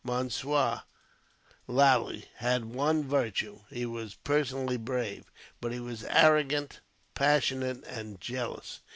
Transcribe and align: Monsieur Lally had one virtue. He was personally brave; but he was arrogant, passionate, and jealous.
Monsieur 0.03 0.81
Lally 1.67 2.25
had 2.37 2.65
one 2.65 3.07
virtue. 3.07 3.59
He 3.69 3.85
was 3.85 4.15
personally 4.15 4.77
brave; 4.77 5.31
but 5.61 5.71
he 5.71 5.79
was 5.79 6.03
arrogant, 6.05 6.79
passionate, 7.13 7.83
and 7.83 8.19
jealous. 8.19 8.79